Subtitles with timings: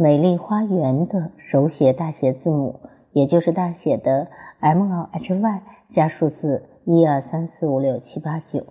[0.00, 2.78] 美丽花园的手写大写字母，
[3.10, 4.28] 也就是大写的
[4.60, 8.64] M L H Y 加数字一二三四五六七八九。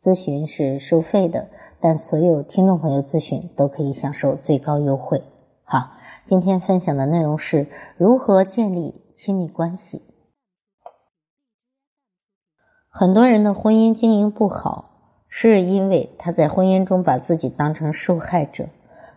[0.00, 1.50] 咨询是收费的，
[1.80, 5.22] 但所有听众朋友咨询都可以享受最高优惠。
[5.62, 5.92] 好，
[6.26, 10.02] 今天分享的内容是如何建立亲密关系。
[12.88, 14.90] 很多人的婚姻经营不好，
[15.28, 18.66] 是因为他在婚姻中把自己当成受害者。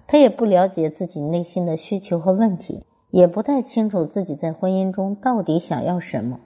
[0.07, 6.39] 他也不了解自己内心的需求和问题，也不太清楚自己在婚姻中到底想要什么。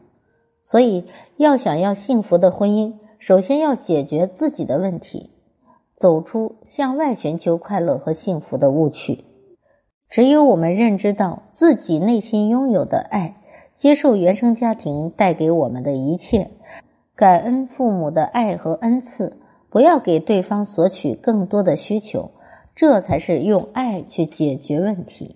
[0.62, 1.06] 所以，
[1.38, 5.32] 要想要幸福的婚姻，首先要解决自己的问题，
[5.96, 9.26] 走出向外寻求快乐和幸福的误区。
[10.10, 13.38] 只有我们认知到自己内心拥有的爱，
[13.74, 16.52] 接受原生家庭带给我们的一切，
[17.16, 19.38] 感恩父母的爱和恩赐，
[19.70, 22.32] 不要给对方索取更多的需求。
[22.80, 25.36] 这才是用爱去解决问题。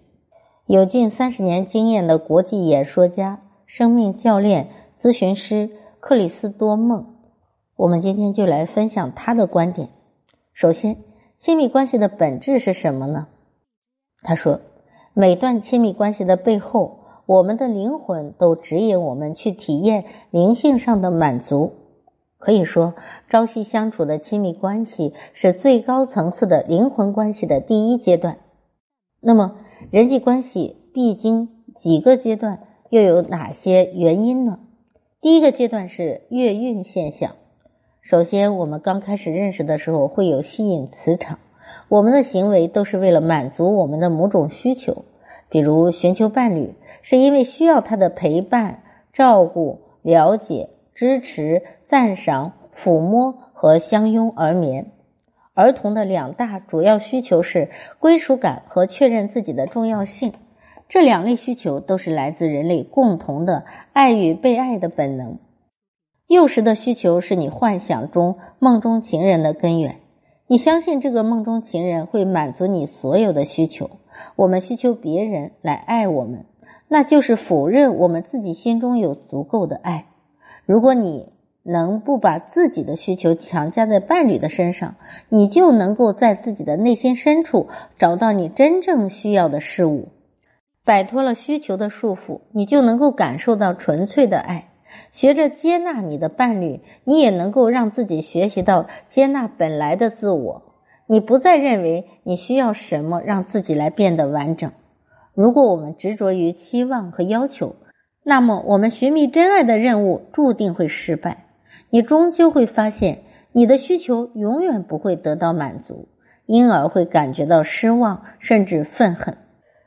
[0.66, 7.17] 有近三十年经验的国际演说家、生命教练、咨询师克里斯多梦，
[7.75, 9.89] 我们今天就来分享他的观点。
[10.53, 10.99] 首先，
[11.38, 13.27] 亲密关系的本质是什么呢？
[14.21, 14.61] 他说，
[15.14, 21.73] 每段亲密关系的背后，我们的灵魂都指引我们去体验灵性上的满足。
[22.44, 22.94] 可以说，
[23.30, 28.39] 朝夕相处的亲密关系是最高层次的灵魂关系的第一阶段。
[29.22, 29.55] 那么，
[29.91, 34.59] 人际关系必经几个阶段，又有哪些原因呢？
[35.21, 37.36] 第一个阶段是月运现象。
[38.02, 41.39] 首先，我们刚开始认识的时候会有吸引磁场，
[41.87, 45.05] 我们的行为都是为了满足我们的某种需求，
[45.48, 48.83] 比如寻求伴侣，是因为需要他的陪伴、
[49.14, 50.71] 照顾、了解。
[50.95, 54.93] 支持、赞赏、抚摸和相拥而眠。
[55.54, 60.33] 儿童的两大主要需求是归属感和确认自己的重要性。
[60.89, 65.37] 这两类需求都是来自人类共同的爱与被爱的本能。
[66.26, 69.98] 幼时的需求是你幻想中梦中情人的根源。
[70.48, 73.99] 你相信这个梦中情人会满足你所有的需求。
[74.36, 76.45] 我们需求别人来爱我们，
[76.87, 80.08] 那就是否认我们自己心中有足够的爱。
[80.65, 81.32] 如果你
[81.64, 84.96] 能不把自己的需求强加在伴侣的身上，
[85.30, 90.10] 你就能够在自己的内心深处找到你真正需要的事物，
[90.84, 94.70] 摆脱了需求的束缚，你就能够感受到纯粹的爱。
[95.12, 100.62] 学着接纳你的伴侣，你也能够让自己学习到接纳本来的自我。
[101.08, 104.72] 你不再认为你需要什么让自己来变得完整。
[105.34, 107.76] 如果我们执着于期望和要求，
[108.24, 111.42] 那么，我们寻觅真爱的任务注定会失败。
[111.93, 113.20] 你终究会发现，
[113.52, 116.08] 你的需求永远不会得到满足，
[116.48, 119.37] 因而会感觉到失望，甚至愤恨。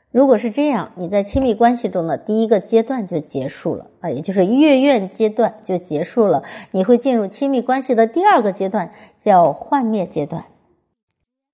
[0.09, 6.43] 如果是这样，你在亲密关系中的第一个阶段就结束了啊，也就是月怨阶段就结束了。
[6.71, 10.45] 你会进入亲密关系的第二个阶段，叫幻灭阶段。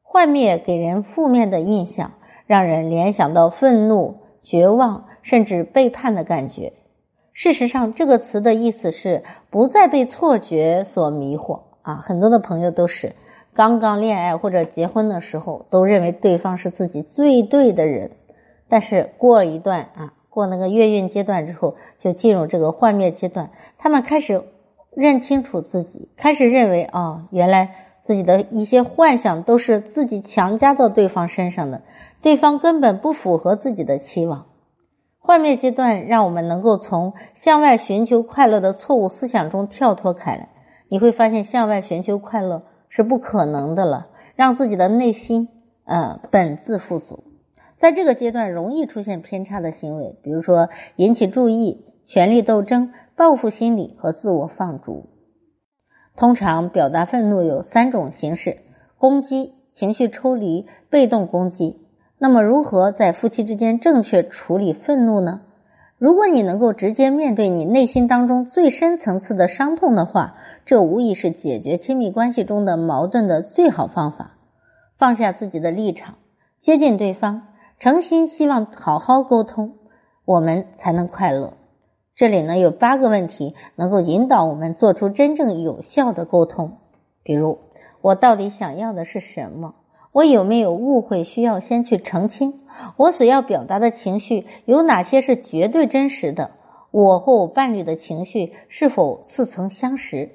[0.03, 2.11] 幻灭给人负面的印象，
[2.45, 5.05] 让人联想到愤怒、绝望。
[5.23, 6.73] 甚至背叛的感觉。
[7.33, 11.95] 事实上，这个词的意思是不再被错觉所迷惑啊。
[11.95, 13.15] 很多的朋友都是
[13.55, 18.11] 刚刚恋爱或者结婚的时候，都认为对方是自己最对的人，
[18.69, 23.49] 但是过一段啊，过那个月运阶段之后，就进入这个幻灭阶段。
[23.79, 24.43] 他们开始
[24.95, 31.81] 认清楚自己，开始认为啊，原来自己的一些幻想都是自己强加到对方身上的，
[32.21, 34.45] 对方根本不符合自己的期望。
[35.25, 40.49] 幻灭阶段让我们能够从向外寻求快乐的错误思想中跳脱开来，
[40.89, 44.07] 你会发现向外寻求快乐是不可能的了。
[44.35, 45.47] 让自己的内心，
[45.85, 47.23] 呃，本自富足。
[47.77, 50.67] 在这个阶段容易出现偏差的行为，比如说
[50.97, 55.07] 引起注意、权力斗争、报复心理和自我放逐。
[56.17, 58.57] 通常表达愤怒有三种形式：
[58.97, 61.82] 攻击、情绪抽离、被动攻击。
[62.17, 65.41] 那么，如何在夫妻之间正确处理愤怒呢？
[65.97, 74.31] 如果你能够直接面对你内心当中最深层次的伤痛的话，这无疑是解决亲密关系中的矛盾的最好方法。
[74.97, 76.15] 放下自己的立场，
[76.59, 77.47] 接近对方，
[77.79, 79.75] 诚心希望好好沟通，
[80.23, 81.53] 我们才能快乐。
[82.15, 86.77] 这里呢有八个问题能够引导我们做出真正有效的沟通。
[87.23, 87.59] 比如，
[88.01, 89.75] 我到底想要的是什么？
[90.13, 92.61] 我有没有误会需要先去澄清？
[92.97, 96.51] 我所要表达的情绪有哪些是绝对真实的？
[96.91, 100.29] 我和我伴侣的情绪是否似曾相识？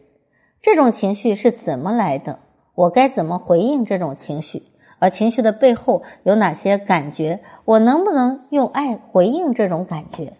[0.60, 2.40] 这种情绪是怎么来的？
[2.74, 4.64] 我该怎么回应这种情绪？
[4.98, 7.40] 而情绪的背后有哪些感觉？
[7.64, 10.32] 我能不能用爱回应这种感觉？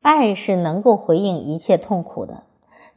[0.00, 2.44] 爱是能够回应一切痛苦的。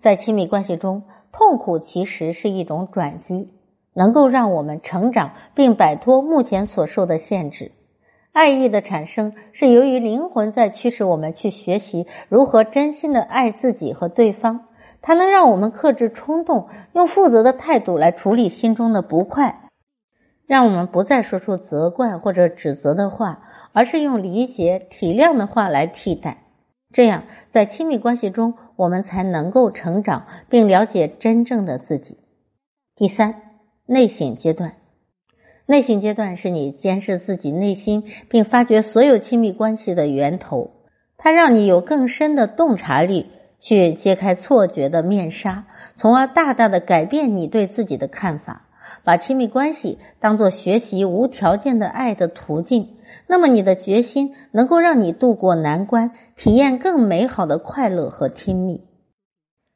[0.04, 1.02] 在亲密关系中，
[1.32, 3.50] 痛苦其实是一种转机，
[3.94, 7.72] 能够让我们成长并摆脱目前所受的限制。
[8.32, 14.68] 爱意的产生是由于灵魂在驱使我们去学习如何真心的爱自己和对方。
[15.02, 19.68] 它能让我们克制冲动，用负责的态度来处理心中的不快，
[20.46, 23.42] 让我们不再说出责怪或者指责的话，
[23.74, 26.44] 而是用理解、体谅的话来替代。
[26.94, 32.20] 这样，在亲密关系中，我们才能够成长并了解真正的自己。
[32.96, 33.42] 第三，
[33.86, 34.74] 内省阶段。
[35.66, 40.72] 内省阶段是你监视自己内心并发掘所有亲密关系的源头，
[41.18, 43.28] 它让你有更深的洞察力，
[43.60, 48.68] 去揭开错觉的面纱，从而大大的改变你对自己的看法。
[49.04, 58.84] 把亲密关系当做学习无条件的爱的途径，那么你的决心能够让你度过难关，体验更美好的快乐和亲密。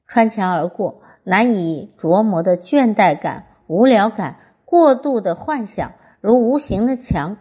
[0.07, 4.37] 穿墙而过，难以琢磨的倦怠感、无聊感。
[4.65, 7.37] 过度的幻想如无形的墙，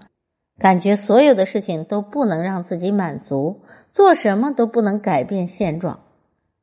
[0.59, 6.01] 感觉所有的事情都不能让自己满足，做什么都不能改变现状。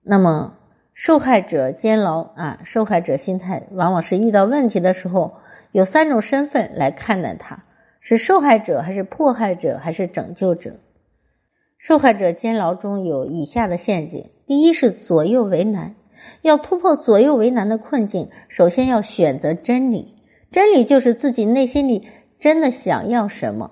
[0.03, 0.53] 那么，
[0.93, 5.33] 受害者监牢啊，受害者心态往往是遇到问题的时候，
[5.71, 7.63] 有三种身份来看待它：
[7.99, 10.75] 是受害者，还是迫害者，还是拯救者？
[11.79, 15.95] 受害者监牢中有以下的陷阱：第一是左右为难，
[16.41, 20.15] 要突破左右为难的困境，首先要选择真理。
[20.51, 22.07] 真理就是自己内心里
[22.39, 23.71] 真的想要什么，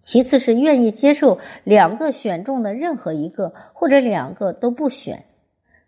[0.00, 5.24] 其次是愿意接受两个选中的任何一个，或者两个都不选。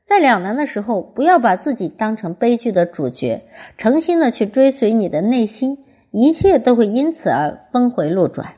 [0.06, 3.44] 在两难的时候，不要把自己当成悲剧的主角，
[3.78, 8.54] 诚心的去追随你的内心，一切都会因此而峰回路转。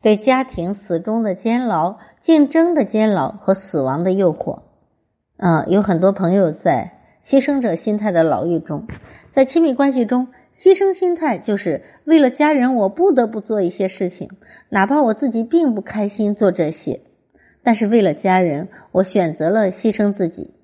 [0.00, 4.60] 对家庭死忠的监牢、竞争的监牢和死亡的诱惑，
[5.38, 6.97] 嗯，有很多朋友在
[7.28, 8.86] 牺牲者心态的牢狱中，
[9.34, 10.28] 在亲密关系中。
[10.54, 14.30] 牺牲心态就是为了家人，我不得不做一些事情，
[14.70, 17.02] 哪怕我自己并不开心做这些，
[17.62, 20.54] 但是为了家人，我选择了牺牲自己。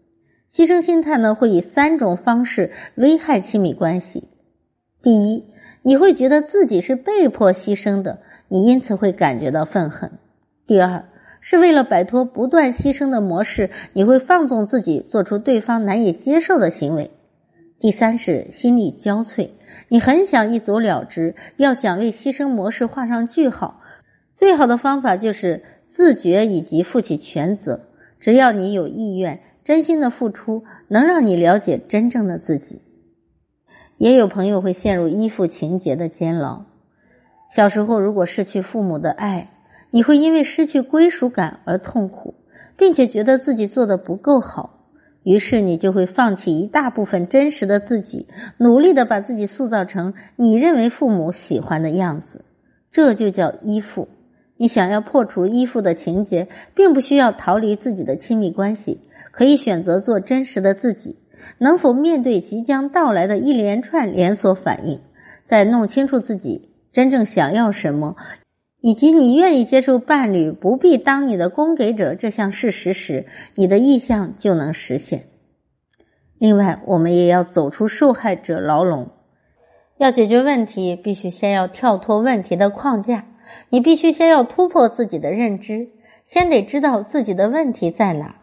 [0.50, 4.30] 牺牲心态呢，会以三种方式危害亲密关系。
[5.02, 5.44] 第一，
[5.82, 10.12] 你会觉得自己是被迫牺牲的，你因此会感觉到愤恨。
[10.66, 11.04] 第二，
[11.46, 17.10] 是为了摆脱不断牺牲的模式，你会放纵自己，做出对方难以接受的行为。
[17.78, 19.50] 第三是心力交瘁。
[19.88, 23.82] 你很想一走了之，要想为牺牲模式画上句号，
[24.36, 27.80] 最好的方法就是自觉以及负起全责。
[28.20, 32.80] 只要你有意愿，真心的付出，能让你了解真正的自己。
[33.98, 36.64] 也有朋友会陷入依附情节的监牢。
[37.54, 39.50] 小时候如果失去父母的爱，
[39.94, 42.34] 你会因为失去归属感而痛苦，
[42.76, 44.80] 并且觉得自己做的不够好。
[45.22, 48.26] 于是你就会放弃一大部分真实的自己，
[48.58, 52.44] 努力的把自己塑造成你认为父母喜欢的样子，
[52.90, 54.08] 这就叫依附。
[54.56, 58.98] 你想要破除依附的情节，并不需要逃离自己的亲密关系，
[59.30, 61.20] 可以选择做真实的自己。
[61.58, 65.02] 能否面对即将到来的一连串连锁反应，
[65.46, 68.16] 在弄清楚自己真正想要什么？
[68.86, 73.24] 以及你愿意接受伴侣不必当你的供给者这项事实时，
[73.54, 75.24] 你的意向就能实现。
[76.36, 79.08] 另外，我们也要走出受害者牢笼。
[79.96, 83.24] 要解决问题，必须先要跳脱问题的框架。
[83.70, 85.88] 你必须先要突破自己的认知，
[86.26, 88.36] 先得知道自己的问题在哪。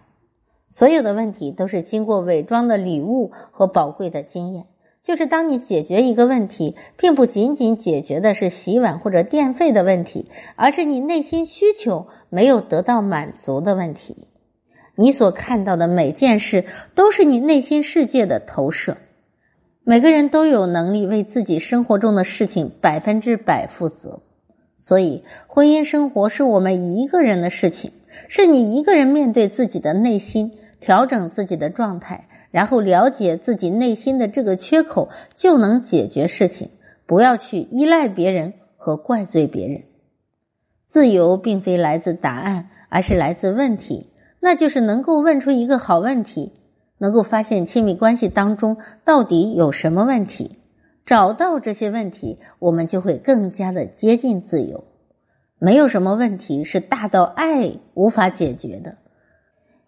[0.71, 4.65] 所有的问题都是经过伪装的礼物和宝贵的经验。
[5.03, 14.27] 就是当你解决一个问题，并不仅仅解决的是洗碗或者电费的问题，而是你内心需求没有得到满足的问题。
[14.95, 18.97] 你所看到的每件事都是你内心世界的投射。
[19.83, 24.21] 每个人都有能力为自己生活中的事情百分之百负责，
[24.77, 27.91] 所以婚姻生活是我们一个人的事情，
[28.29, 32.27] 是你一个人面对自己的内心，调整自己的状态。
[32.51, 36.69] 然后了解自己内心的这个缺口，就能解决事情。
[37.07, 39.83] 不要去依赖别人和怪罪别人。
[40.87, 44.07] 自由并非来自答案，而是来自问题，
[44.39, 46.53] 那就是能够问出一个好问题，
[46.97, 50.57] 能够发现亲密关系当中到底有什么问题，
[51.05, 54.85] 找到这些问题，我们就会更加的接近自由。
[55.59, 58.97] 没有什么问题是大到爱无法解决的，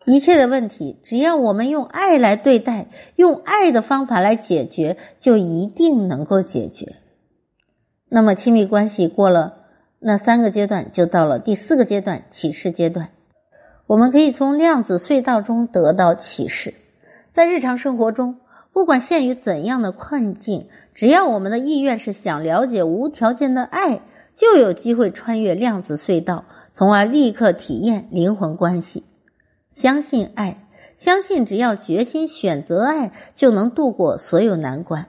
[0.06, 6.96] 一切的问题，只要我们用爱来对待，用爱的方法来解决，就一定能够解决。
[8.10, 9.54] 那么，亲密关系过了
[10.00, 13.10] 那三个阶段，就到了第四个阶段——启示阶段。
[13.88, 16.74] 我们可以从量子隧道中得到启示，
[17.34, 18.38] 在日常生活中，
[18.72, 24.02] 不管陷于怎样的困境，只要我们的意愿是想了解无条件的爱。
[24.36, 29.04] 就有机会穿越量子隧道，从而立刻体验灵魂关系。
[29.74, 35.08] 相信爱，相信只要决心选择爱，就能度过所有难关。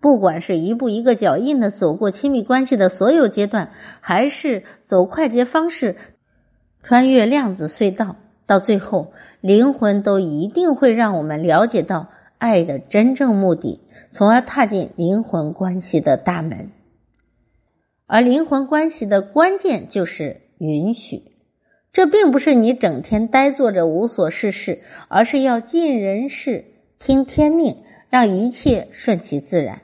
[0.00, 5.96] 不管是一步一个脚印的走过亲密关系的所有阶段，还是走快捷方式
[6.84, 8.14] 穿越量子隧道，
[8.46, 13.80] 到最后，灵魂都一定会让我们了解到爱的真正目的，
[14.12, 16.70] 从而踏进灵魂关系的大门。
[18.06, 21.32] 而灵魂关系的关键就是允许，
[21.94, 26.64] 这并不是你整天呆坐着无所事事，而是要尽人事，
[26.98, 27.76] 听天命，
[28.10, 29.80] 让一切顺其自然。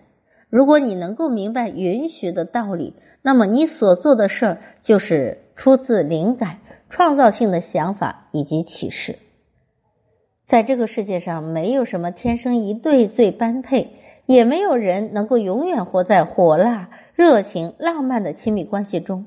[0.48, 9.16] 如果你能够明白允许的道理，那么你所做的事儿就是出自灵感、创造性的想法以及启示。
[10.46, 13.92] 在这个世界上，没有什么天生一对最般配，
[14.26, 16.90] 也没有人能够永远活在火辣。
[17.14, 19.26] 热情、浪漫的亲密关系中，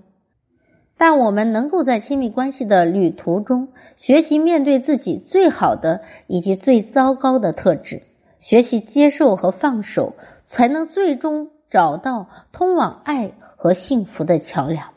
[0.97, 8.03] 但我们能够在亲密关系的旅途中学习面对自己最好的以及最糟糕的特质，
[8.39, 14.89] 学习接受和放手，才能最终找到通往爱和幸福的桥梁。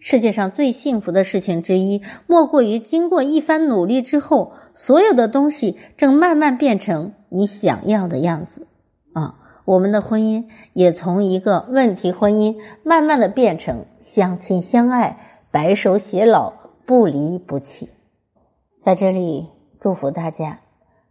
[0.00, 8.66] 世界上最幸福的事情之一，莫过于经过一番努力之后，所有的东西正慢慢变成你想要的样子。
[9.12, 9.34] 啊。
[9.68, 15.18] 我们的婚姻也从一个问题婚姻，慢慢的变成相亲相爱、
[15.50, 16.54] 白首偕老、
[16.86, 17.90] 不离不弃。
[18.82, 19.50] 在这里
[19.82, 20.60] 祝福大家，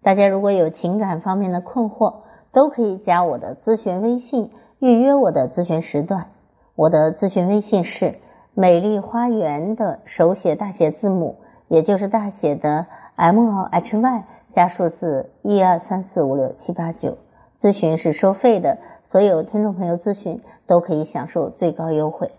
[0.01, 2.21] 大家如果有情感方面的困惑，
[2.51, 4.49] 都可以加我的咨询微信，
[4.79, 6.31] 预约我的咨询时段。
[6.73, 8.15] 我的咨询微信是
[8.55, 11.35] “美丽花园”的手写大写字母，
[11.67, 14.23] 也就是大写的 M L H Y
[14.55, 17.19] 加数字一二三四五六七八九。
[17.61, 22.31] 咨询是收费的，所有听众朋友咨询都可以享受最高优惠。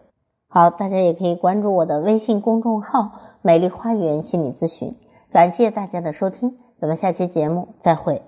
[0.48, 4.96] 好，大家也可以关注我的微信公众号“美丽花园心理咨询”。
[5.32, 8.22] 感谢大家的收听，咱们下期节目再会。